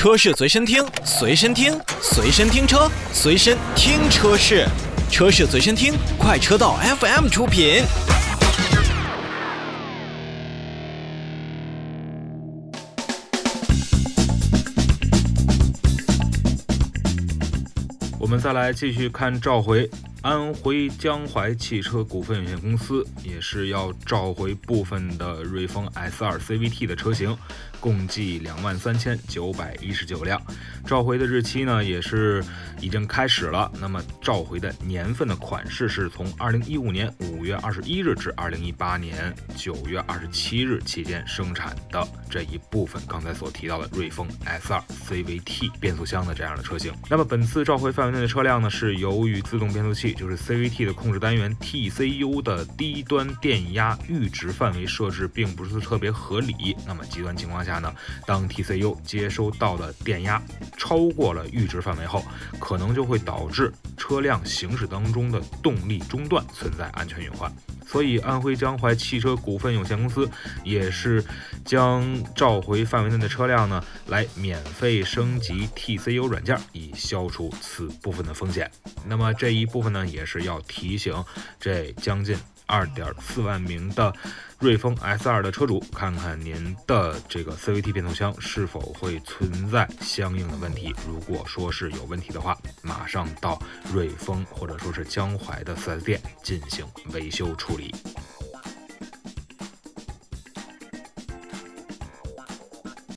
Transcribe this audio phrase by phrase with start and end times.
[0.00, 4.66] 车市随身听，随身听，随身听车，随身听车市，
[5.10, 7.82] 车市随身听，快车道 FM 出品。
[18.18, 19.86] 我们再来继续看召回。
[20.22, 27.34] 安徽江淮汽车股份有限公司也是要召回部分的瑞风 S2 CVT 的车型，
[27.80, 30.38] 共计两万三千九百一十九辆。
[30.86, 32.44] 召回的日期呢也是
[32.82, 33.72] 已经开始了。
[33.80, 46.92] 那么召回的年份的款式是从二零一五年五月二十一日至二零一八年九月二十七日期间生产的这一部分刚才所提到的瑞风 S2 CVT 变速箱的这样的车型。
[47.08, 50.09] 那么本次召回范围内的车辆呢，是由于自动变速器。
[50.14, 56.76] 就是 CVT 的控制单元 TCU 的低端电压阈值范围设置并不是特别合理。
[56.86, 57.94] 那么极端情况下呢，
[58.26, 60.42] 当 TCU 接收到的电压
[60.76, 62.24] 超过了阈值范围后，
[62.58, 67.52] 可能就会导致车辆行驶当中的动力中断，存在安全隐患。
[67.86, 70.30] 所以，安徽江淮汽车股份有限公司
[70.62, 71.24] 也是
[71.64, 78.70] 将召回范围内的车辆呢，来免费升级 TCU 软件，以消除此部分的风险。
[79.04, 81.24] 那么这一部分呢也是要提醒
[81.58, 84.14] 这将近二点四万名的
[84.58, 90.94] 瑞风 S2 的车主，看看您的这个 CVT 变速箱是否会存在相应的问题。
[91.06, 93.60] 如果说是有问题的话，马上到
[93.92, 97.94] 瑞风或者说是江淮的 4S 店进行维修处理。